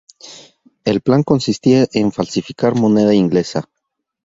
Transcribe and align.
Este 0.83 0.99
plan 0.99 1.21
consistía 1.21 1.87
en 1.93 2.11
falsificar 2.11 2.73
moneda 2.73 3.13
inglesa. 3.13 3.69